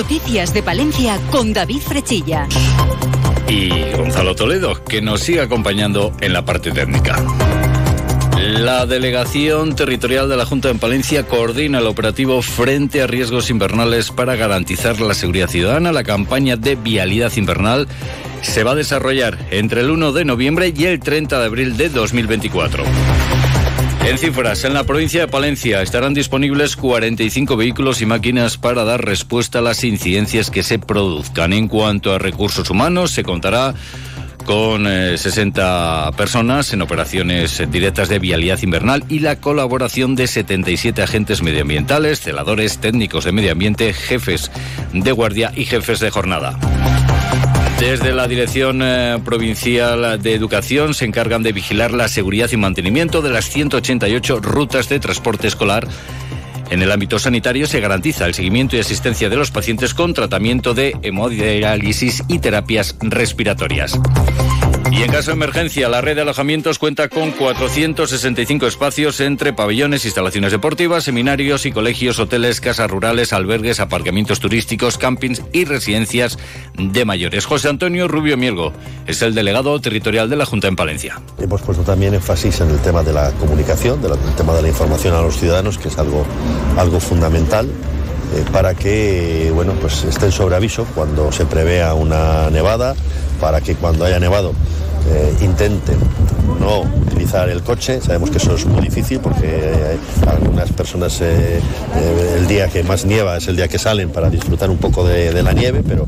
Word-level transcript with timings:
Noticias 0.00 0.54
de 0.54 0.62
Palencia 0.62 1.20
con 1.30 1.52
David 1.52 1.82
Frechilla. 1.82 2.48
Y 3.46 3.68
Gonzalo 3.94 4.34
Toledo, 4.34 4.82
que 4.82 5.02
nos 5.02 5.20
sigue 5.20 5.42
acompañando 5.42 6.14
en 6.22 6.32
la 6.32 6.42
parte 6.42 6.72
técnica. 6.72 7.22
La 8.38 8.86
Delegación 8.86 9.76
Territorial 9.76 10.26
de 10.30 10.38
la 10.38 10.46
Junta 10.46 10.70
en 10.70 10.78
Palencia 10.78 11.26
coordina 11.26 11.80
el 11.80 11.86
operativo 11.86 12.40
frente 12.40 13.02
a 13.02 13.06
riesgos 13.06 13.50
invernales 13.50 14.10
para 14.10 14.36
garantizar 14.36 14.98
la 15.02 15.12
seguridad 15.12 15.48
ciudadana. 15.48 15.92
La 15.92 16.02
campaña 16.02 16.56
de 16.56 16.76
vialidad 16.76 17.36
invernal 17.36 17.86
se 18.40 18.64
va 18.64 18.70
a 18.70 18.76
desarrollar 18.76 19.36
entre 19.50 19.82
el 19.82 19.90
1 19.90 20.12
de 20.12 20.24
noviembre 20.24 20.72
y 20.74 20.86
el 20.86 20.98
30 20.98 21.38
de 21.38 21.44
abril 21.44 21.76
de 21.76 21.90
2024. 21.90 22.84
En 24.04 24.18
cifras, 24.18 24.64
en 24.64 24.74
la 24.74 24.84
provincia 24.84 25.20
de 25.20 25.28
Palencia 25.28 25.82
estarán 25.82 26.14
disponibles 26.14 26.76
45 26.76 27.56
vehículos 27.56 28.00
y 28.02 28.06
máquinas 28.06 28.56
para 28.56 28.84
dar 28.84 29.04
respuesta 29.04 29.60
a 29.60 29.62
las 29.62 29.84
incidencias 29.84 30.50
que 30.50 30.62
se 30.62 30.78
produzcan. 30.78 31.52
En 31.52 31.68
cuanto 31.68 32.12
a 32.12 32.18
recursos 32.18 32.70
humanos, 32.70 33.12
se 33.12 33.22
contará 33.22 33.74
con 34.44 34.84
60 34.84 36.08
eh, 36.08 36.16
personas 36.16 36.72
en 36.72 36.82
operaciones 36.82 37.62
directas 37.70 38.08
de 38.08 38.18
vialidad 38.18 38.60
invernal 38.62 39.04
y 39.08 39.20
la 39.20 39.36
colaboración 39.36 40.16
de 40.16 40.26
77 40.26 41.02
agentes 41.02 41.42
medioambientales, 41.42 42.20
celadores, 42.20 42.78
técnicos 42.78 43.24
de 43.24 43.32
medio 43.32 43.52
ambiente, 43.52 43.92
jefes 43.92 44.50
de 44.92 45.12
guardia 45.12 45.52
y 45.54 45.66
jefes 45.66 46.00
de 46.00 46.10
jornada. 46.10 46.58
Desde 47.80 48.12
la 48.12 48.28
Dirección 48.28 48.82
eh, 48.82 49.18
Provincial 49.24 50.22
de 50.22 50.34
Educación 50.34 50.92
se 50.92 51.06
encargan 51.06 51.42
de 51.42 51.52
vigilar 51.52 51.92
la 51.92 52.08
seguridad 52.08 52.50
y 52.52 52.58
mantenimiento 52.58 53.22
de 53.22 53.30
las 53.30 53.46
188 53.46 54.40
rutas 54.40 54.88
de 54.90 55.00
transporte 55.00 55.48
escolar 55.48 55.88
en 56.70 56.82
el 56.82 56.92
ámbito 56.92 57.18
sanitario 57.18 57.66
se 57.66 57.80
garantiza 57.80 58.26
el 58.26 58.34
seguimiento 58.34 58.76
y 58.76 58.78
asistencia 58.78 59.28
de 59.28 59.34
los 59.34 59.50
pacientes 59.50 59.92
con 59.92 60.14
tratamiento 60.14 60.72
de 60.72 60.96
hemodiálisis 61.02 62.22
y 62.28 62.38
terapias 62.38 62.94
respiratorias. 63.00 63.98
Y 64.90 65.02
en 65.02 65.12
caso 65.12 65.30
de 65.30 65.36
emergencia, 65.36 65.88
la 65.88 66.00
red 66.00 66.16
de 66.16 66.22
alojamientos 66.22 66.78
cuenta 66.80 67.08
con 67.08 67.30
465 67.30 68.66
espacios 68.66 69.20
entre 69.20 69.52
pabellones, 69.52 70.04
instalaciones 70.04 70.50
deportivas, 70.50 71.04
seminarios 71.04 71.64
y 71.64 71.70
colegios, 71.72 72.18
hoteles, 72.18 72.60
casas 72.60 72.90
rurales, 72.90 73.32
albergues, 73.32 73.78
aparcamientos 73.78 74.40
turísticos, 74.40 74.98
campings 74.98 75.42
y 75.52 75.64
residencias 75.64 76.38
de 76.76 77.04
mayores. 77.04 77.46
José 77.46 77.68
Antonio 77.68 78.08
Rubio 78.08 78.36
Mielgo 78.36 78.72
es 79.06 79.22
el 79.22 79.34
delegado 79.34 79.80
territorial 79.80 80.28
de 80.28 80.36
la 80.36 80.44
Junta 80.44 80.66
en 80.66 80.76
Palencia. 80.76 81.20
Hemos 81.38 81.62
puesto 81.62 81.84
también 81.84 82.14
énfasis 82.14 82.60
en 82.60 82.70
el 82.70 82.78
tema 82.80 83.04
de 83.04 83.12
la 83.12 83.30
comunicación, 83.32 84.02
del 84.02 84.12
tema 84.36 84.54
de 84.54 84.62
la 84.62 84.68
información 84.68 85.14
a 85.14 85.22
los 85.22 85.38
ciudadanos, 85.38 85.78
que 85.78 85.88
es 85.88 85.98
algo, 85.98 86.26
algo 86.76 86.98
fundamental 86.98 87.68
eh, 88.32 88.44
para 88.52 88.74
que 88.74 89.50
bueno, 89.52 89.72
pues 89.80 90.04
estén 90.04 90.30
sobre 90.30 90.54
aviso 90.54 90.86
cuando 90.94 91.32
se 91.32 91.46
prevea 91.46 91.94
una 91.94 92.48
nevada, 92.50 92.94
para 93.40 93.60
que 93.60 93.74
cuando 93.74 94.04
haya 94.04 94.20
nevado 94.20 94.52
eh, 95.10 95.34
intenten 95.40 95.98
no 96.60 96.82
utilizar 96.82 97.48
el 97.48 97.62
coche. 97.62 98.00
Sabemos 98.00 98.30
que 98.30 98.36
eso 98.36 98.54
es 98.54 98.66
muy 98.66 98.82
difícil 98.82 99.18
porque 99.18 99.46
eh, 99.46 99.98
algunas 100.28 100.70
personas 100.70 101.20
el 101.20 102.46
día 102.46 102.68
que 102.68 102.84
más 102.84 103.04
nieva 103.04 103.36
es 103.36 103.48
el 103.48 103.56
día 103.56 103.66
que 103.66 103.78
salen 103.78 104.10
para 104.10 104.30
disfrutar 104.30 104.70
un 104.70 104.78
poco 104.78 105.06
de, 105.06 105.42
la 105.42 105.52
nieve, 105.52 105.82
pero 105.86 106.06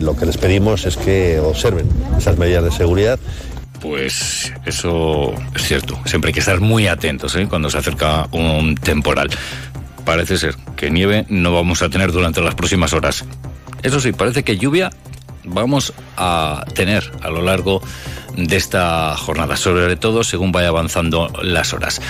lo 0.00 0.16
que 0.16 0.26
les 0.26 0.36
pedimos 0.36 0.84
es 0.86 0.96
que 0.96 1.40
observen 1.40 1.88
esas 2.18 2.36
medidas 2.36 2.64
de 2.64 2.70
seguridad 2.70 3.18
pues 3.80 4.52
eso 4.66 5.32
es 5.54 5.62
cierto. 5.62 5.98
Siempre 6.04 6.28
hay 6.28 6.34
que 6.34 6.40
estar 6.40 6.60
muy 6.60 6.86
atentos 6.88 7.36
cuando 7.48 7.70
se 7.70 7.78
acerca 7.78 8.26
un 8.32 8.74
temporal. 8.74 9.30
Parece 10.08 10.38
ser 10.38 10.56
que 10.74 10.90
nieve 10.90 11.26
no 11.28 11.52
vamos 11.52 11.82
a 11.82 11.90
tener 11.90 12.12
durante 12.12 12.40
las 12.40 12.54
próximas 12.54 12.94
horas. 12.94 13.26
Eso 13.82 14.00
sí, 14.00 14.12
parece 14.12 14.42
que 14.42 14.56
lluvia 14.56 14.88
vamos 15.44 15.92
a 16.16 16.64
tener 16.74 17.12
a 17.20 17.28
lo 17.28 17.42
largo 17.42 17.82
de 18.34 18.56
esta 18.56 19.14
jornada, 19.18 19.58
sobre 19.58 19.96
todo 19.96 20.24
según 20.24 20.50
vaya 20.50 20.68
avanzando 20.68 21.30
las 21.42 21.74
horas. 21.74 22.00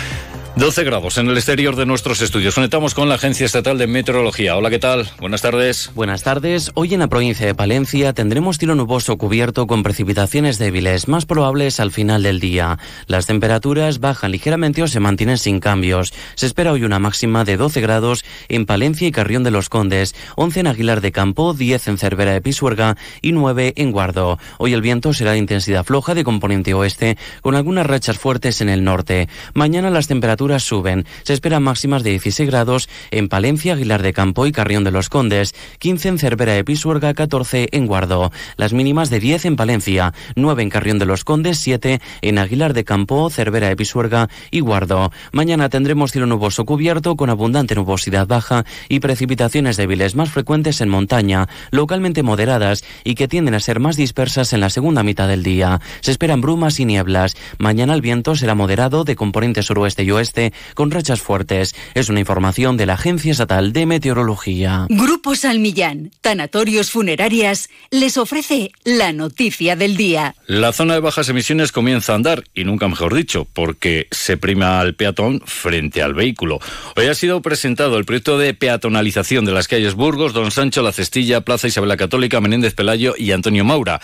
12 0.58 0.82
grados 0.82 1.18
en 1.18 1.28
el 1.28 1.36
exterior 1.36 1.76
de 1.76 1.86
nuestros 1.86 2.20
estudios. 2.20 2.56
Conectamos 2.56 2.92
con 2.92 3.08
la 3.08 3.14
Agencia 3.14 3.46
Estatal 3.46 3.78
de 3.78 3.86
Meteorología. 3.86 4.56
Hola, 4.56 4.70
¿qué 4.70 4.80
tal? 4.80 5.08
Buenas 5.20 5.40
tardes. 5.40 5.92
Buenas 5.94 6.24
tardes. 6.24 6.72
Hoy 6.74 6.94
en 6.94 6.98
la 6.98 7.06
provincia 7.06 7.46
de 7.46 7.54
Palencia 7.54 8.12
tendremos 8.12 8.58
cielo 8.58 8.74
nuboso 8.74 9.16
cubierto 9.18 9.68
con 9.68 9.84
precipitaciones 9.84 10.58
débiles, 10.58 11.06
más 11.06 11.26
probables 11.26 11.78
al 11.78 11.92
final 11.92 12.24
del 12.24 12.40
día. 12.40 12.76
Las 13.06 13.26
temperaturas 13.26 14.00
bajan 14.00 14.32
ligeramente 14.32 14.82
o 14.82 14.88
se 14.88 14.98
mantienen 14.98 15.38
sin 15.38 15.60
cambios. 15.60 16.12
Se 16.34 16.46
espera 16.46 16.72
hoy 16.72 16.82
una 16.82 16.98
máxima 16.98 17.44
de 17.44 17.56
12 17.56 17.80
grados 17.80 18.24
en 18.48 18.66
Palencia 18.66 19.06
y 19.06 19.12
Carrión 19.12 19.44
de 19.44 19.52
los 19.52 19.68
Condes, 19.68 20.16
11 20.34 20.58
en 20.58 20.66
Aguilar 20.66 21.00
de 21.00 21.12
Campo, 21.12 21.54
10 21.54 21.86
en 21.86 21.98
Cervera 21.98 22.32
de 22.32 22.42
Pisuerga 22.42 22.96
y 23.22 23.30
9 23.30 23.74
en 23.76 23.92
Guardo. 23.92 24.40
Hoy 24.58 24.72
el 24.72 24.82
viento 24.82 25.14
será 25.14 25.30
de 25.32 25.38
intensidad 25.38 25.84
floja 25.84 26.14
de 26.14 26.24
componente 26.24 26.74
oeste, 26.74 27.16
con 27.42 27.54
algunas 27.54 27.86
rachas 27.86 28.18
fuertes 28.18 28.60
en 28.60 28.68
el 28.70 28.82
norte. 28.82 29.28
Mañana 29.54 29.88
las 29.90 30.08
temperaturas 30.08 30.47
suben. 30.58 31.04
Se 31.22 31.34
esperan 31.34 31.62
máximas 31.62 32.02
de 32.02 32.10
16 32.10 32.48
grados 32.48 32.88
en 33.10 33.28
Palencia, 33.28 33.74
Aguilar 33.74 34.02
de 34.02 34.12
Campo 34.12 34.46
y 34.46 34.52
Carrión 34.52 34.84
de 34.84 34.90
los 34.90 35.08
Condes, 35.08 35.54
15 35.78 36.08
en 36.08 36.18
Cervera 36.18 36.54
de 36.54 36.64
Pisuerga, 36.64 37.12
14 37.14 37.68
en 37.72 37.86
Guardo. 37.86 38.32
Las 38.56 38.72
mínimas 38.72 39.10
de 39.10 39.20
10 39.20 39.44
en 39.44 39.56
Palencia, 39.56 40.14
9 40.36 40.62
en 40.62 40.70
Carrión 40.70 40.98
de 40.98 41.06
los 41.06 41.24
Condes, 41.24 41.58
7 41.58 42.00
en 42.22 42.38
Aguilar 42.38 42.72
de 42.72 42.84
Campo, 42.84 43.28
Cervera 43.30 43.68
de 43.68 43.76
Pisuerga 43.76 44.28
y 44.50 44.60
Guardo. 44.60 45.12
Mañana 45.32 45.68
tendremos 45.68 46.12
cielo 46.12 46.26
nuboso 46.26 46.64
cubierto 46.64 47.16
con 47.16 47.30
abundante 47.30 47.74
nubosidad 47.74 48.26
baja 48.26 48.64
y 48.88 49.00
precipitaciones 49.00 49.76
débiles 49.76 50.14
más 50.14 50.30
frecuentes 50.30 50.80
en 50.80 50.88
montaña, 50.88 51.48
localmente 51.70 52.22
moderadas 52.22 52.84
y 53.04 53.14
que 53.14 53.28
tienden 53.28 53.54
a 53.54 53.60
ser 53.60 53.80
más 53.80 53.96
dispersas 53.96 54.52
en 54.52 54.60
la 54.60 54.70
segunda 54.70 55.02
mitad 55.02 55.28
del 55.28 55.42
día. 55.42 55.80
Se 56.00 56.10
esperan 56.10 56.40
brumas 56.40 56.80
y 56.80 56.84
nieblas. 56.84 57.36
Mañana 57.58 57.94
el 57.94 58.00
viento 58.00 58.36
será 58.36 58.54
moderado 58.54 59.04
de 59.04 59.16
componente 59.16 59.62
suroeste 59.62 60.04
y 60.04 60.10
oeste 60.10 60.37
con 60.74 60.90
rachas 60.90 61.20
fuertes. 61.20 61.74
Es 61.94 62.08
una 62.08 62.20
información 62.20 62.76
de 62.76 62.86
la 62.86 62.94
Agencia 62.94 63.32
Estatal 63.32 63.72
de 63.72 63.86
Meteorología. 63.86 64.86
Grupo 64.88 65.34
Salmillán, 65.34 66.10
Tanatorios 66.20 66.90
Funerarias, 66.90 67.68
les 67.90 68.16
ofrece 68.16 68.70
la 68.84 69.12
noticia 69.12 69.76
del 69.76 69.96
día. 69.96 70.34
La 70.46 70.72
zona 70.72 70.94
de 70.94 71.00
bajas 71.00 71.28
emisiones 71.28 71.72
comienza 71.72 72.12
a 72.12 72.16
andar, 72.16 72.44
y 72.54 72.64
nunca 72.64 72.88
mejor 72.88 73.14
dicho, 73.14 73.46
porque 73.52 74.06
se 74.10 74.36
prima 74.36 74.80
al 74.80 74.94
peatón 74.94 75.42
frente 75.44 76.02
al 76.02 76.14
vehículo. 76.14 76.60
Hoy 76.96 77.06
ha 77.06 77.14
sido 77.14 77.42
presentado 77.42 77.98
el 77.98 78.04
proyecto 78.04 78.38
de 78.38 78.54
peatonalización 78.54 79.44
de 79.44 79.52
las 79.52 79.68
calles 79.68 79.94
Burgos, 79.94 80.32
Don 80.32 80.50
Sancho, 80.50 80.82
La 80.82 80.92
Cestilla, 80.92 81.40
Plaza 81.40 81.68
Isabel 81.68 81.88
la 81.88 81.96
Católica, 81.96 82.40
Menéndez 82.40 82.74
Pelayo 82.74 83.14
y 83.16 83.32
Antonio 83.32 83.64
Maura. 83.64 84.00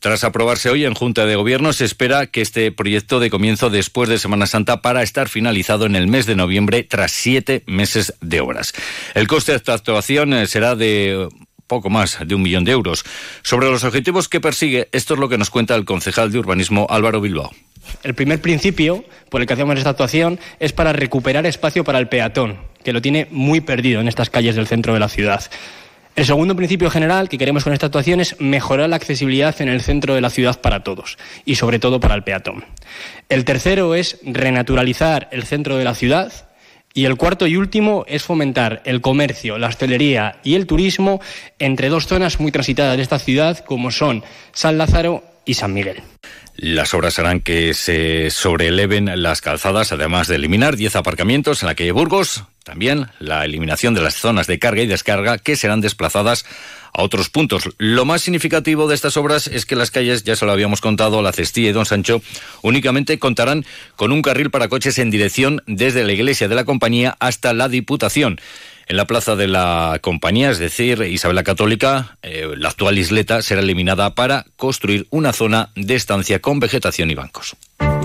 Tras 0.00 0.22
aprobarse 0.22 0.70
hoy 0.70 0.84
en 0.84 0.94
Junta 0.94 1.26
de 1.26 1.34
Gobierno, 1.34 1.72
se 1.72 1.84
espera 1.84 2.28
que 2.28 2.40
este 2.40 2.70
proyecto 2.70 3.18
de 3.18 3.30
comienzo 3.30 3.68
después 3.68 4.08
de 4.08 4.18
Semana 4.18 4.46
Santa 4.46 4.80
para 4.80 5.02
estar 5.02 5.28
finalizado 5.28 5.86
en 5.86 5.96
el 5.96 6.06
mes 6.06 6.24
de 6.24 6.36
noviembre 6.36 6.84
tras 6.84 7.10
siete 7.10 7.64
meses 7.66 8.14
de 8.20 8.40
obras. 8.40 8.72
El 9.14 9.26
coste 9.26 9.52
de 9.52 9.56
esta 9.56 9.74
actuación 9.74 10.34
eh, 10.34 10.46
será 10.46 10.76
de 10.76 11.28
poco 11.66 11.90
más 11.90 12.18
de 12.24 12.34
un 12.36 12.42
millón 12.42 12.64
de 12.64 12.72
euros. 12.72 13.04
Sobre 13.42 13.68
los 13.68 13.82
objetivos 13.82 14.28
que 14.28 14.40
persigue, 14.40 14.88
esto 14.92 15.14
es 15.14 15.20
lo 15.20 15.28
que 15.28 15.36
nos 15.36 15.50
cuenta 15.50 15.74
el 15.74 15.84
concejal 15.84 16.30
de 16.30 16.38
urbanismo 16.38 16.86
Álvaro 16.88 17.20
Bilbao. 17.20 17.50
El 18.04 18.14
primer 18.14 18.40
principio 18.40 19.04
por 19.30 19.40
el 19.40 19.46
que 19.48 19.54
hacemos 19.54 19.76
esta 19.78 19.90
actuación 19.90 20.38
es 20.60 20.72
para 20.72 20.92
recuperar 20.92 21.44
espacio 21.44 21.82
para 21.82 21.98
el 21.98 22.08
peatón, 22.08 22.58
que 22.84 22.92
lo 22.92 23.02
tiene 23.02 23.26
muy 23.32 23.60
perdido 23.60 24.00
en 24.00 24.06
estas 24.06 24.30
calles 24.30 24.54
del 24.54 24.68
centro 24.68 24.94
de 24.94 25.00
la 25.00 25.08
ciudad. 25.08 25.42
El 26.18 26.26
segundo 26.26 26.56
principio 26.56 26.90
general 26.90 27.28
que 27.28 27.38
queremos 27.38 27.62
con 27.62 27.72
esta 27.72 27.86
actuación 27.86 28.18
es 28.18 28.40
mejorar 28.40 28.88
la 28.88 28.96
accesibilidad 28.96 29.54
en 29.62 29.68
el 29.68 29.80
centro 29.80 30.16
de 30.16 30.20
la 30.20 30.30
ciudad 30.30 30.60
para 30.60 30.82
todos 30.82 31.16
y 31.44 31.54
sobre 31.54 31.78
todo 31.78 32.00
para 32.00 32.16
el 32.16 32.24
peatón. 32.24 32.64
El 33.28 33.44
tercero 33.44 33.94
es 33.94 34.18
renaturalizar 34.24 35.28
el 35.30 35.44
centro 35.44 35.76
de 35.76 35.84
la 35.84 35.94
ciudad 35.94 36.32
y 36.92 37.04
el 37.04 37.14
cuarto 37.14 37.46
y 37.46 37.56
último 37.56 38.04
es 38.08 38.24
fomentar 38.24 38.82
el 38.84 39.00
comercio, 39.00 39.58
la 39.58 39.68
hostelería 39.68 40.40
y 40.42 40.56
el 40.56 40.66
turismo 40.66 41.20
entre 41.60 41.88
dos 41.88 42.08
zonas 42.08 42.40
muy 42.40 42.50
transitadas 42.50 42.96
de 42.96 43.04
esta 43.04 43.20
ciudad 43.20 43.60
como 43.60 43.92
son 43.92 44.24
San 44.50 44.76
Lázaro 44.76 45.22
y 45.44 45.54
San 45.54 45.72
Miguel. 45.72 46.02
Las 46.60 46.92
obras 46.92 47.20
harán 47.20 47.38
que 47.38 47.72
se 47.72 48.30
sobreeleven 48.30 49.22
las 49.22 49.40
calzadas, 49.40 49.92
además 49.92 50.26
de 50.26 50.34
eliminar 50.34 50.74
10 50.74 50.96
aparcamientos 50.96 51.62
en 51.62 51.68
la 51.68 51.76
calle 51.76 51.92
Burgos, 51.92 52.42
también 52.64 53.06
la 53.20 53.44
eliminación 53.44 53.94
de 53.94 54.00
las 54.00 54.16
zonas 54.16 54.48
de 54.48 54.58
carga 54.58 54.82
y 54.82 54.88
descarga 54.88 55.38
que 55.38 55.54
serán 55.54 55.80
desplazadas 55.80 56.44
a 56.92 57.02
otros 57.02 57.30
puntos. 57.30 57.70
Lo 57.78 58.04
más 58.04 58.22
significativo 58.22 58.88
de 58.88 58.96
estas 58.96 59.16
obras 59.16 59.46
es 59.46 59.66
que 59.66 59.76
las 59.76 59.92
calles, 59.92 60.24
ya 60.24 60.34
se 60.34 60.46
lo 60.46 60.50
habíamos 60.50 60.80
contado, 60.80 61.22
La 61.22 61.32
Cestilla 61.32 61.68
y 61.68 61.72
Don 61.72 61.86
Sancho, 61.86 62.22
únicamente 62.62 63.20
contarán 63.20 63.64
con 63.94 64.10
un 64.10 64.20
carril 64.20 64.50
para 64.50 64.66
coches 64.66 64.98
en 64.98 65.12
dirección 65.12 65.62
desde 65.68 66.02
la 66.02 66.12
iglesia 66.12 66.48
de 66.48 66.56
la 66.56 66.64
compañía 66.64 67.16
hasta 67.20 67.52
la 67.52 67.68
Diputación. 67.68 68.40
En 68.88 68.96
la 68.96 69.06
plaza 69.06 69.36
de 69.36 69.48
la 69.48 69.98
compañía, 70.00 70.50
es 70.50 70.58
decir, 70.58 71.02
Isabel 71.02 71.42
Católica, 71.44 72.16
eh, 72.22 72.46
la 72.56 72.70
actual 72.70 72.98
isleta 72.98 73.42
será 73.42 73.60
eliminada 73.60 74.14
para 74.14 74.46
construir 74.56 75.06
una 75.10 75.34
zona 75.34 75.70
de 75.76 75.94
estancia 75.94 76.40
con 76.40 76.58
vegetación 76.58 77.10
y 77.10 77.14
bancos. 77.14 77.54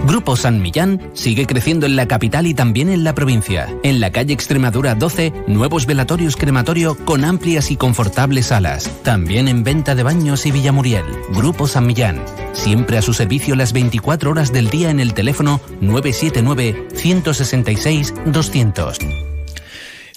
Grupo 0.05 0.35
San 0.35 0.61
Millán 0.61 0.99
sigue 1.13 1.47
creciendo 1.47 1.85
en 1.85 1.95
la 1.95 2.09
capital 2.09 2.47
y 2.47 2.53
también 2.53 2.89
en 2.89 3.05
la 3.05 3.15
provincia. 3.15 3.73
En 3.83 4.01
la 4.01 4.11
calle 4.11 4.33
Extremadura 4.33 4.95
12, 4.95 5.31
nuevos 5.47 5.85
velatorios 5.85 6.35
crematorio 6.35 6.97
con 7.05 7.23
amplias 7.23 7.71
y 7.71 7.77
confortables 7.77 8.47
salas. 8.47 8.91
También 9.03 9.47
en 9.47 9.63
venta 9.63 9.95
de 9.95 10.03
baños 10.03 10.45
y 10.45 10.51
Villamuriel. 10.51 11.05
Grupo 11.29 11.65
San 11.65 11.87
Millán. 11.87 12.21
Siempre 12.51 12.97
a 12.97 13.01
su 13.01 13.13
servicio 13.13 13.55
las 13.55 13.71
24 13.71 14.31
horas 14.31 14.51
del 14.51 14.69
día 14.69 14.89
en 14.89 14.99
el 14.99 15.13
teléfono 15.13 15.61
979 15.79 16.89
166 16.93 18.13
200. 18.25 18.99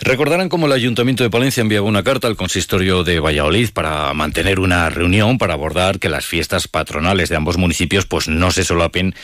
Recordarán 0.00 0.50
cómo 0.50 0.66
el 0.66 0.72
Ayuntamiento 0.72 1.24
de 1.24 1.30
Palencia 1.30 1.62
enviaba 1.62 1.86
una 1.86 2.02
carta 2.02 2.28
al 2.28 2.36
consistorio 2.36 3.02
de 3.02 3.18
Valladolid 3.18 3.70
para 3.72 4.12
mantener 4.12 4.60
una 4.60 4.90
reunión 4.90 5.38
para 5.38 5.54
abordar 5.54 5.98
que 5.98 6.10
las 6.10 6.26
fiestas 6.26 6.68
patronales 6.68 7.30
de 7.30 7.36
ambos 7.36 7.56
municipios 7.56 8.04
pues 8.04 8.28
no 8.28 8.50
se 8.50 8.62
solapen 8.62 9.14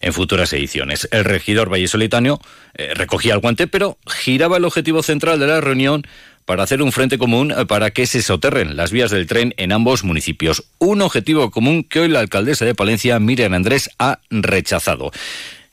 en 0.00 0.12
futuras 0.12 0.52
ediciones. 0.52 1.08
El 1.10 1.24
regidor 1.24 1.68
vallesolitano 1.68 2.40
eh, 2.74 2.94
recogía 2.94 3.34
el 3.34 3.40
guante, 3.40 3.66
pero 3.66 3.98
giraba 4.06 4.58
el 4.58 4.64
objetivo 4.64 5.02
central 5.02 5.40
de 5.40 5.48
la 5.48 5.60
reunión 5.60 6.04
para 6.44 6.62
hacer 6.62 6.80
un 6.80 6.92
frente 6.92 7.18
común 7.18 7.50
eh, 7.50 7.66
para 7.66 7.90
que 7.90 8.06
se 8.06 8.22
soterren 8.22 8.76
las 8.76 8.92
vías 8.92 9.10
del 9.10 9.26
tren 9.26 9.52
en 9.56 9.72
ambos 9.72 10.04
municipios. 10.04 10.64
Un 10.78 11.02
objetivo 11.02 11.50
común 11.50 11.82
que 11.82 12.00
hoy 12.00 12.08
la 12.08 12.20
alcaldesa 12.20 12.64
de 12.64 12.76
Palencia, 12.76 13.18
Miriam 13.18 13.52
Andrés, 13.52 13.90
ha 13.98 14.20
rechazado. 14.30 15.10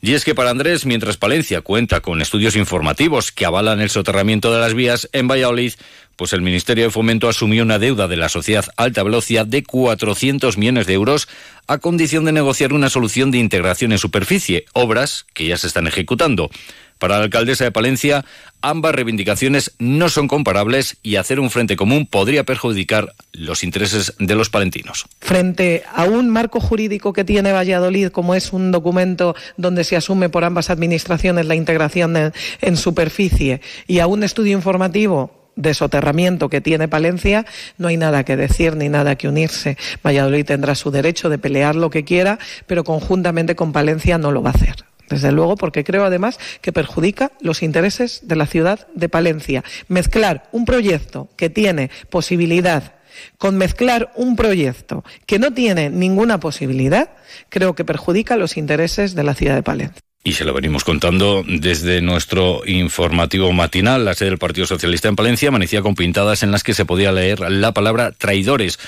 Y 0.00 0.14
es 0.14 0.24
que 0.24 0.34
para 0.34 0.50
Andrés, 0.50 0.86
mientras 0.86 1.16
Palencia 1.16 1.60
cuenta 1.60 2.00
con 2.00 2.22
estudios 2.22 2.54
informativos 2.54 3.32
que 3.32 3.44
avalan 3.44 3.80
el 3.80 3.90
soterramiento 3.90 4.52
de 4.52 4.60
las 4.60 4.74
vías 4.74 5.08
en 5.12 5.26
Valladolid, 5.26 5.72
pues 6.18 6.32
el 6.32 6.42
Ministerio 6.42 6.84
de 6.84 6.90
Fomento 6.90 7.28
asumió 7.28 7.62
una 7.62 7.78
deuda 7.78 8.08
de 8.08 8.16
la 8.16 8.28
sociedad 8.28 8.66
Alta 8.76 9.04
Velocidad 9.04 9.46
de 9.46 9.62
400 9.62 10.58
millones 10.58 10.88
de 10.88 10.94
euros 10.94 11.28
a 11.68 11.78
condición 11.78 12.24
de 12.24 12.32
negociar 12.32 12.72
una 12.72 12.90
solución 12.90 13.30
de 13.30 13.38
integración 13.38 13.92
en 13.92 13.98
superficie, 13.98 14.64
obras 14.72 15.26
que 15.32 15.46
ya 15.46 15.56
se 15.56 15.68
están 15.68 15.86
ejecutando. 15.86 16.50
Para 16.98 17.18
la 17.18 17.24
alcaldesa 17.24 17.62
de 17.62 17.70
Palencia, 17.70 18.24
ambas 18.60 18.96
reivindicaciones 18.96 19.76
no 19.78 20.08
son 20.08 20.26
comparables 20.26 20.96
y 21.04 21.14
hacer 21.14 21.38
un 21.38 21.50
frente 21.50 21.76
común 21.76 22.06
podría 22.06 22.42
perjudicar 22.42 23.14
los 23.32 23.62
intereses 23.62 24.14
de 24.18 24.34
los 24.34 24.50
palentinos. 24.50 25.06
Frente 25.20 25.84
a 25.94 26.02
un 26.02 26.30
marco 26.30 26.58
jurídico 26.58 27.12
que 27.12 27.22
tiene 27.22 27.52
Valladolid, 27.52 28.08
como 28.08 28.34
es 28.34 28.52
un 28.52 28.72
documento 28.72 29.36
donde 29.56 29.84
se 29.84 29.94
asume 29.94 30.30
por 30.30 30.42
ambas 30.42 30.68
administraciones 30.70 31.46
la 31.46 31.54
integración 31.54 32.16
en, 32.16 32.32
en 32.60 32.76
superficie, 32.76 33.60
y 33.86 34.00
a 34.00 34.08
un 34.08 34.24
estudio 34.24 34.56
informativo 34.56 35.37
de 35.58 35.74
soterramiento 35.74 36.48
que 36.48 36.60
tiene 36.60 36.88
Palencia, 36.88 37.44
no 37.76 37.88
hay 37.88 37.96
nada 37.96 38.24
que 38.24 38.36
decir 38.36 38.76
ni 38.76 38.88
nada 38.88 39.16
que 39.16 39.28
unirse. 39.28 39.76
Valladolid 40.06 40.46
tendrá 40.46 40.74
su 40.74 40.90
derecho 40.90 41.28
de 41.28 41.38
pelear 41.38 41.74
lo 41.74 41.90
que 41.90 42.04
quiera, 42.04 42.38
pero 42.66 42.84
conjuntamente 42.84 43.56
con 43.56 43.72
Palencia 43.72 44.18
no 44.18 44.30
lo 44.32 44.42
va 44.42 44.50
a 44.50 44.54
hacer 44.54 44.76
desde 45.10 45.32
luego, 45.32 45.56
porque 45.56 45.84
creo 45.84 46.04
además 46.04 46.38
que 46.60 46.70
perjudica 46.70 47.32
los 47.40 47.62
intereses 47.62 48.28
de 48.28 48.36
la 48.36 48.46
ciudad 48.46 48.86
de 48.94 49.08
Palencia. 49.08 49.64
Mezclar 49.88 50.48
un 50.52 50.66
proyecto 50.66 51.28
que 51.36 51.48
tiene 51.48 51.90
posibilidad 52.10 52.92
con 53.36 53.56
mezclar 53.56 54.12
un 54.14 54.36
proyecto 54.36 55.02
que 55.26 55.38
no 55.40 55.52
tiene 55.52 55.90
ninguna 55.90 56.38
posibilidad, 56.38 57.10
creo 57.48 57.74
que 57.74 57.84
perjudica 57.84 58.36
los 58.36 58.56
intereses 58.56 59.14
de 59.14 59.24
la 59.24 59.34
ciudad 59.34 59.56
de 59.56 59.62
Palencia. 59.62 60.07
Y 60.24 60.32
se 60.32 60.44
lo 60.44 60.52
venimos 60.52 60.84
contando 60.84 61.44
desde 61.46 62.00
nuestro 62.02 62.62
informativo 62.66 63.52
matinal. 63.52 64.04
La 64.04 64.14
sede 64.14 64.30
del 64.30 64.38
Partido 64.38 64.66
Socialista 64.66 65.08
en 65.08 65.16
Palencia 65.16 65.48
amanecía 65.48 65.80
con 65.80 65.94
pintadas 65.94 66.42
en 66.42 66.50
las 66.50 66.62
que 66.62 66.74
se 66.74 66.84
podía 66.84 67.12
leer 67.12 67.40
la 67.40 67.72
palabra 67.72 68.12
traidores. 68.12 68.78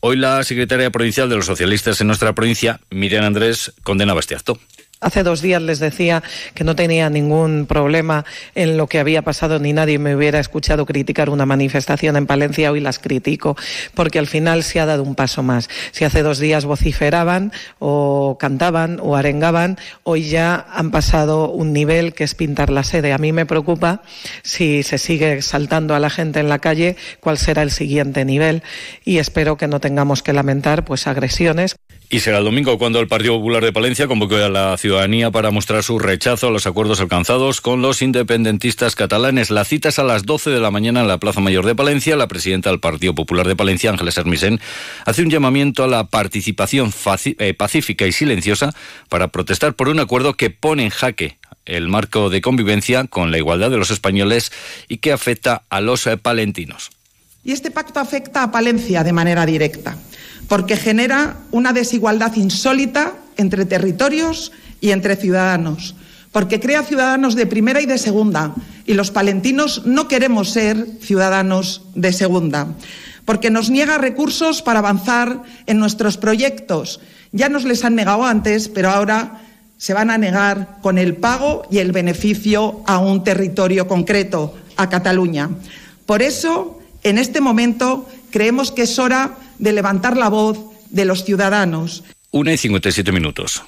Hoy 0.00 0.16
la 0.16 0.42
secretaria 0.42 0.90
provincial 0.90 1.28
de 1.28 1.36
los 1.36 1.46
socialistas 1.46 2.00
en 2.00 2.08
nuestra 2.08 2.34
provincia, 2.34 2.80
Miriam 2.90 3.24
Andrés, 3.24 3.72
condenaba 3.84 4.20
este 4.20 4.34
acto. 4.34 4.58
Hace 5.02 5.24
dos 5.24 5.42
días 5.42 5.60
les 5.60 5.80
decía 5.80 6.22
que 6.54 6.62
no 6.62 6.76
tenía 6.76 7.10
ningún 7.10 7.66
problema 7.66 8.24
en 8.54 8.76
lo 8.76 8.86
que 8.86 9.00
había 9.00 9.22
pasado 9.22 9.58
ni 9.58 9.72
nadie 9.72 9.98
me 9.98 10.14
hubiera 10.14 10.38
escuchado 10.38 10.86
criticar 10.86 11.28
una 11.28 11.44
manifestación 11.44 12.16
en 12.16 12.26
Palencia. 12.26 12.70
Hoy 12.70 12.78
las 12.78 13.00
critico 13.00 13.56
porque 13.94 14.20
al 14.20 14.28
final 14.28 14.62
se 14.62 14.78
ha 14.78 14.86
dado 14.86 15.02
un 15.02 15.16
paso 15.16 15.42
más. 15.42 15.68
Si 15.90 16.04
hace 16.04 16.22
dos 16.22 16.38
días 16.38 16.66
vociferaban 16.66 17.52
o 17.80 18.36
cantaban 18.38 19.00
o 19.02 19.16
arengaban, 19.16 19.76
hoy 20.04 20.28
ya 20.28 20.66
han 20.72 20.92
pasado 20.92 21.50
un 21.50 21.72
nivel 21.72 22.14
que 22.14 22.22
es 22.22 22.36
pintar 22.36 22.70
la 22.70 22.84
sede. 22.84 23.12
A 23.12 23.18
mí 23.18 23.32
me 23.32 23.44
preocupa 23.44 24.02
si 24.44 24.84
se 24.84 24.98
sigue 24.98 25.42
saltando 25.42 25.96
a 25.96 25.98
la 25.98 26.10
gente 26.10 26.38
en 26.38 26.48
la 26.48 26.60
calle 26.60 26.94
cuál 27.18 27.38
será 27.38 27.62
el 27.62 27.72
siguiente 27.72 28.24
nivel 28.24 28.62
y 29.04 29.18
espero 29.18 29.56
que 29.56 29.66
no 29.66 29.80
tengamos 29.80 30.22
que 30.22 30.32
lamentar 30.32 30.84
pues 30.84 31.08
agresiones. 31.08 31.74
Y 32.12 32.20
será 32.20 32.40
el 32.40 32.44
domingo 32.44 32.76
cuando 32.76 33.00
el 33.00 33.08
Partido 33.08 33.38
Popular 33.38 33.64
de 33.64 33.72
Palencia 33.72 34.06
convoque 34.06 34.34
a 34.34 34.50
la 34.50 34.76
ciudadanía 34.76 35.30
para 35.30 35.50
mostrar 35.50 35.82
su 35.82 35.98
rechazo 35.98 36.48
a 36.48 36.50
los 36.50 36.66
acuerdos 36.66 37.00
alcanzados 37.00 37.62
con 37.62 37.80
los 37.80 38.02
independentistas 38.02 38.94
catalanes. 38.94 39.50
La 39.50 39.64
cita 39.64 39.88
es 39.88 39.98
a 39.98 40.04
las 40.04 40.26
12 40.26 40.50
de 40.50 40.60
la 40.60 40.70
mañana 40.70 41.00
en 41.00 41.08
la 41.08 41.16
Plaza 41.16 41.40
Mayor 41.40 41.64
de 41.64 41.74
Palencia. 41.74 42.14
La 42.14 42.28
presidenta 42.28 42.68
del 42.68 42.80
Partido 42.80 43.14
Popular 43.14 43.48
de 43.48 43.56
Palencia, 43.56 43.88
Ángeles 43.88 44.18
Hermisen, 44.18 44.60
hace 45.06 45.22
un 45.22 45.30
llamamiento 45.30 45.84
a 45.84 45.86
la 45.86 46.06
participación 46.08 46.92
eh, 47.24 47.54
pacífica 47.54 48.06
y 48.06 48.12
silenciosa 48.12 48.74
para 49.08 49.28
protestar 49.28 49.72
por 49.72 49.88
un 49.88 49.98
acuerdo 49.98 50.34
que 50.34 50.50
pone 50.50 50.84
en 50.84 50.90
jaque 50.90 51.38
el 51.64 51.88
marco 51.88 52.28
de 52.28 52.42
convivencia 52.42 53.06
con 53.06 53.30
la 53.30 53.38
igualdad 53.38 53.70
de 53.70 53.78
los 53.78 53.90
españoles 53.90 54.52
y 54.86 54.98
que 54.98 55.12
afecta 55.12 55.62
a 55.70 55.80
los 55.80 56.06
eh, 56.06 56.18
palentinos. 56.18 56.90
Y 57.42 57.52
este 57.52 57.70
pacto 57.70 58.00
afecta 58.00 58.42
a 58.42 58.52
Palencia 58.52 59.02
de 59.02 59.14
manera 59.14 59.46
directa 59.46 59.96
porque 60.48 60.76
genera 60.76 61.38
una 61.50 61.72
desigualdad 61.72 62.34
insólita 62.36 63.14
entre 63.36 63.64
territorios 63.64 64.52
y 64.80 64.90
entre 64.90 65.16
ciudadanos, 65.16 65.94
porque 66.32 66.60
crea 66.60 66.82
ciudadanos 66.82 67.34
de 67.34 67.46
primera 67.46 67.80
y 67.80 67.86
de 67.86 67.98
segunda, 67.98 68.54
y 68.86 68.94
los 68.94 69.10
palentinos 69.10 69.86
no 69.86 70.08
queremos 70.08 70.50
ser 70.50 70.86
ciudadanos 71.00 71.82
de 71.94 72.12
segunda, 72.12 72.68
porque 73.24 73.50
nos 73.50 73.70
niega 73.70 73.98
recursos 73.98 74.62
para 74.62 74.80
avanzar 74.80 75.42
en 75.66 75.78
nuestros 75.78 76.16
proyectos. 76.16 77.00
Ya 77.30 77.48
nos 77.48 77.64
les 77.64 77.84
han 77.84 77.94
negado 77.94 78.24
antes, 78.24 78.68
pero 78.68 78.90
ahora 78.90 79.40
se 79.78 79.94
van 79.94 80.10
a 80.10 80.18
negar 80.18 80.78
con 80.82 80.98
el 80.98 81.16
pago 81.16 81.62
y 81.70 81.78
el 81.78 81.92
beneficio 81.92 82.82
a 82.86 82.98
un 82.98 83.24
territorio 83.24 83.88
concreto, 83.88 84.54
a 84.76 84.88
Cataluña. 84.88 85.50
Por 86.06 86.22
eso, 86.22 86.80
en 87.02 87.18
este 87.18 87.40
momento, 87.40 88.08
creemos 88.30 88.70
que 88.70 88.82
es 88.82 88.98
hora 88.98 89.36
de 89.62 89.72
levantar 89.72 90.16
la 90.16 90.28
voz 90.28 90.58
de 90.90 91.04
los 91.04 91.24
ciudadanos. 91.24 92.02
Una 92.32 92.52
y 92.52 92.58
57 92.58 93.12
minutos. 93.12 93.62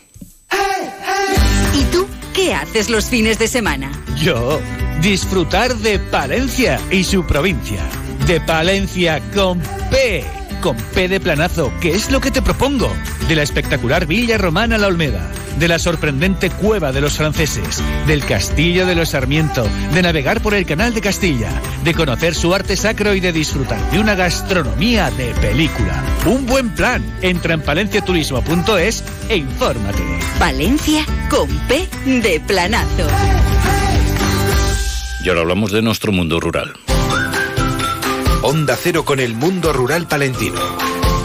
¿Y 1.72 1.84
tú 1.92 2.06
qué 2.34 2.52
haces 2.52 2.90
los 2.90 3.06
fines 3.06 3.38
de 3.38 3.46
semana? 3.46 3.92
Yo, 4.16 4.60
disfrutar 5.00 5.74
de 5.76 6.00
Palencia 6.00 6.80
y 6.90 7.04
su 7.04 7.24
provincia. 7.24 7.80
De 8.26 8.40
Palencia 8.40 9.22
con 9.32 9.60
P 9.90 10.24
con 10.60 10.76
P 10.94 11.08
de 11.08 11.20
planazo, 11.20 11.70
que 11.78 11.90
es 11.90 12.10
lo 12.10 12.22
que 12.22 12.30
te 12.30 12.40
propongo. 12.40 12.90
De 13.28 13.36
la 13.36 13.42
espectacular 13.42 14.06
Villa 14.06 14.38
Romana 14.38 14.78
La 14.78 14.86
Olmeda, 14.86 15.30
de 15.58 15.68
la 15.68 15.78
sorprendente 15.78 16.50
Cueva 16.50 16.92
de 16.92 17.00
los 17.00 17.14
Franceses, 17.14 17.82
del 18.06 18.24
Castillo 18.24 18.86
de 18.86 18.94
los 18.94 19.10
Sarmiento, 19.10 19.66
de 19.92 20.02
navegar 20.02 20.40
por 20.40 20.54
el 20.54 20.66
Canal 20.66 20.94
de 20.94 21.00
Castilla, 21.00 21.50
de 21.84 21.94
conocer 21.94 22.34
su 22.34 22.54
arte 22.54 22.76
sacro 22.76 23.14
y 23.14 23.20
de 23.20 23.32
disfrutar 23.32 23.90
de 23.90 23.98
una 23.98 24.14
gastronomía 24.14 25.10
de 25.10 25.26
película. 25.34 26.02
Un 26.26 26.46
buen 26.46 26.70
plan. 26.74 27.02
Entra 27.22 27.54
en 27.54 27.62
palenciaturismo.es 27.62 29.04
e 29.28 29.36
infórmate. 29.36 30.02
Valencia 30.38 31.04
con 31.30 31.48
P 31.68 31.88
de 32.06 32.40
planazo. 32.40 33.06
Y 35.24 35.28
ahora 35.28 35.40
hablamos 35.40 35.72
de 35.72 35.80
nuestro 35.82 36.12
mundo 36.12 36.38
rural. 36.38 36.74
Onda 38.42 38.76
Cero 38.76 39.06
con 39.06 39.20
el 39.20 39.34
mundo 39.34 39.72
rural 39.72 40.06
palentino. 40.06 40.83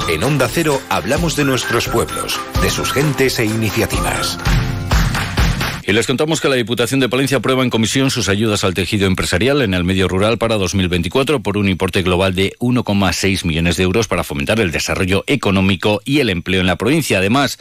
En 0.10 0.24
Onda 0.24 0.48
Cero 0.48 0.82
hablamos 0.90 1.36
de 1.36 1.46
nuestros 1.46 1.88
pueblos, 1.88 2.42
de 2.64 2.72
sus 2.72 2.92
gentes 2.92 3.38
e 3.38 3.46
iniciativas. 3.46 4.40
Y 5.86 5.92
les 5.92 6.08
contamos 6.08 6.42
que 6.42 6.50
la 6.50 6.56
Diputación 6.56 7.00
de 7.00 7.08
Palencia 7.08 7.38
aprueba 7.38 7.62
en 7.62 7.70
comisión 7.70 8.10
sus 8.10 8.28
ayudas 8.28 8.64
al 8.64 8.74
tejido 8.74 9.06
empresarial 9.06 9.62
en 9.62 9.76
el 9.76 9.84
medio 9.84 10.08
rural 10.08 10.40
para 10.40 10.56
2024 10.56 11.42
por 11.42 11.58
un 11.58 11.70
importe 11.70 12.02
global 12.02 12.34
de 12.34 12.54
1,6 12.58 13.46
millones 13.46 13.78
de 13.78 13.84
euros 13.84 14.08
para 14.08 14.24
fomentar 14.24 14.60
el 14.60 14.72
desarrollo 14.72 15.24
económico 15.28 16.02
y 16.04 16.22
el 16.22 16.32
empleo 16.32 16.62
en 16.62 16.68
la 16.68 16.76
provincia. 16.76 17.20
Además, 17.20 17.60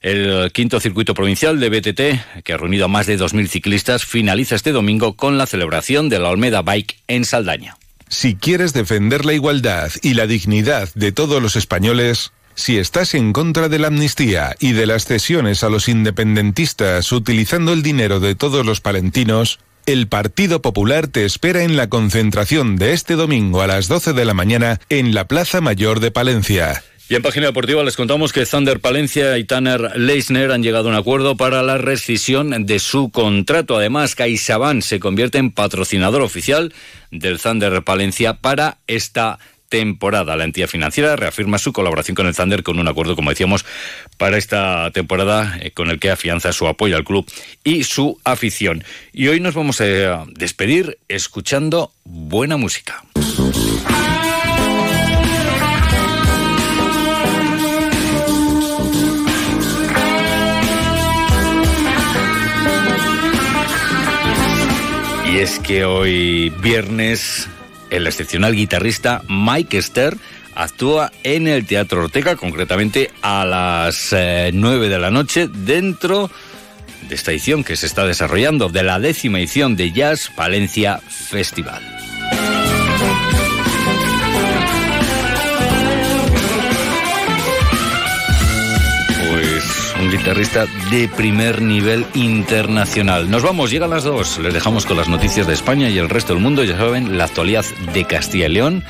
el 0.00 0.50
quinto 0.50 0.80
circuito 0.80 1.12
provincial 1.12 1.60
de 1.60 1.68
BTT, 1.68 2.42
que 2.42 2.54
ha 2.54 2.56
reunido 2.56 2.86
a 2.86 2.88
más 2.88 3.06
de 3.06 3.18
2.000 3.18 3.48
ciclistas, 3.48 4.06
finaliza 4.06 4.54
este 4.54 4.72
domingo 4.72 5.14
con 5.14 5.36
la 5.36 5.44
celebración 5.44 6.08
de 6.08 6.20
la 6.20 6.30
Olmeda 6.30 6.62
Bike 6.62 6.96
en 7.06 7.26
Saldaña. 7.26 7.76
Si 8.12 8.36
quieres 8.36 8.74
defender 8.74 9.24
la 9.24 9.32
igualdad 9.32 9.90
y 10.02 10.12
la 10.12 10.26
dignidad 10.26 10.90
de 10.94 11.12
todos 11.12 11.40
los 11.40 11.56
españoles, 11.56 12.32
si 12.54 12.76
estás 12.76 13.14
en 13.14 13.32
contra 13.32 13.70
de 13.70 13.78
la 13.78 13.86
amnistía 13.86 14.54
y 14.60 14.72
de 14.72 14.84
las 14.84 15.06
cesiones 15.06 15.64
a 15.64 15.70
los 15.70 15.88
independentistas 15.88 17.10
utilizando 17.10 17.72
el 17.72 17.82
dinero 17.82 18.20
de 18.20 18.34
todos 18.34 18.66
los 18.66 18.82
palentinos, 18.82 19.60
el 19.86 20.08
Partido 20.08 20.60
Popular 20.60 21.08
te 21.08 21.24
espera 21.24 21.62
en 21.62 21.78
la 21.78 21.88
concentración 21.88 22.76
de 22.76 22.92
este 22.92 23.14
domingo 23.14 23.62
a 23.62 23.66
las 23.66 23.88
12 23.88 24.12
de 24.12 24.26
la 24.26 24.34
mañana 24.34 24.78
en 24.90 25.14
la 25.14 25.26
Plaza 25.26 25.62
Mayor 25.62 26.00
de 26.00 26.10
Palencia. 26.10 26.84
Y 27.12 27.14
en 27.14 27.20
página 27.20 27.44
deportiva 27.44 27.84
les 27.84 27.94
contamos 27.94 28.32
que 28.32 28.46
Thunder 28.46 28.80
Palencia 28.80 29.36
y 29.36 29.44
Tanner 29.44 29.98
Leisner 29.98 30.50
han 30.50 30.62
llegado 30.62 30.88
a 30.88 30.92
un 30.92 30.96
acuerdo 30.96 31.36
para 31.36 31.62
la 31.62 31.76
rescisión 31.76 32.64
de 32.64 32.78
su 32.78 33.10
contrato. 33.10 33.76
Además, 33.76 34.14
CaixaBank 34.14 34.80
se 34.80 34.98
convierte 34.98 35.36
en 35.36 35.50
patrocinador 35.50 36.22
oficial 36.22 36.72
del 37.10 37.38
Thunder 37.38 37.82
Palencia 37.82 38.40
para 38.40 38.78
esta 38.86 39.38
temporada. 39.68 40.36
La 40.36 40.44
entidad 40.44 40.68
financiera 40.68 41.14
reafirma 41.14 41.58
su 41.58 41.74
colaboración 41.74 42.14
con 42.14 42.28
el 42.28 42.34
Thunder 42.34 42.62
con 42.62 42.78
un 42.78 42.88
acuerdo, 42.88 43.14
como 43.14 43.28
decíamos, 43.28 43.66
para 44.16 44.38
esta 44.38 44.90
temporada 44.92 45.58
eh, 45.60 45.72
con 45.72 45.90
el 45.90 46.00
que 46.00 46.10
afianza 46.10 46.50
su 46.54 46.66
apoyo 46.66 46.96
al 46.96 47.04
club 47.04 47.30
y 47.62 47.84
su 47.84 48.18
afición. 48.24 48.84
Y 49.12 49.28
hoy 49.28 49.38
nos 49.38 49.54
vamos 49.54 49.82
a 49.82 50.24
despedir 50.28 50.96
escuchando 51.08 51.92
buena 52.04 52.56
música. 52.56 53.04
Que 65.58 65.84
hoy 65.84 66.50
viernes 66.60 67.48
el 67.90 68.06
excepcional 68.06 68.54
guitarrista 68.54 69.22
Mike 69.28 69.80
Ster 69.82 70.16
actúa 70.54 71.12
en 71.22 71.48
el 71.48 71.66
Teatro 71.66 72.04
Ortega, 72.04 72.36
concretamente 72.36 73.10
a 73.22 73.44
las 73.44 74.10
9 74.12 74.86
eh, 74.86 74.88
de 74.88 74.98
la 74.98 75.10
noche, 75.10 75.48
dentro 75.48 76.30
de 77.08 77.14
esta 77.14 77.32
edición 77.32 77.64
que 77.64 77.76
se 77.76 77.86
está 77.86 78.06
desarrollando, 78.06 78.68
de 78.68 78.82
la 78.82 78.98
décima 78.98 79.38
edición 79.38 79.76
de 79.76 79.92
Jazz 79.92 80.30
Valencia 80.36 80.98
Festival. 80.98 82.01
Guitarrista 90.12 90.66
de 90.90 91.08
primer 91.08 91.62
nivel 91.62 92.06
internacional. 92.14 93.30
Nos 93.30 93.42
vamos, 93.42 93.70
llegan 93.70 93.90
las 93.90 94.04
dos. 94.04 94.38
Les 94.38 94.52
dejamos 94.52 94.84
con 94.84 94.96
las 94.96 95.08
noticias 95.08 95.46
de 95.46 95.54
España 95.54 95.88
y 95.88 95.98
el 95.98 96.08
resto 96.08 96.34
del 96.34 96.42
mundo. 96.42 96.62
Ya 96.64 96.76
saben, 96.76 97.16
la 97.16 97.24
actualidad 97.24 97.64
de 97.94 98.04
Castilla 98.04 98.46
y 98.46 98.50
León 98.50 98.84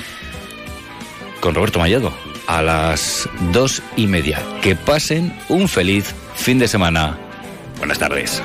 con 1.40 1.54
Roberto 1.54 1.78
Mallado 1.78 2.12
a 2.46 2.60
las 2.60 3.28
dos 3.52 3.82
y 3.96 4.06
media. 4.06 4.40
Que 4.62 4.74
pasen 4.74 5.32
un 5.48 5.68
feliz 5.68 6.12
fin 6.34 6.58
de 6.58 6.68
semana. 6.68 7.16
Buenas 7.78 7.98
tardes. 7.98 8.42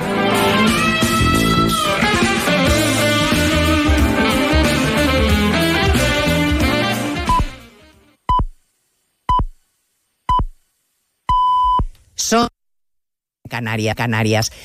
Canarias, 13.58 13.96
Canarias. 13.96 14.52